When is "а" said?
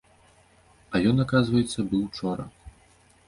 0.93-1.01